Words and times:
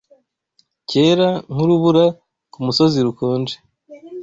Cyera 0.89 1.29
nkurubura 1.51 2.05
kumusozi 2.53 2.97
rukonje 3.07 3.55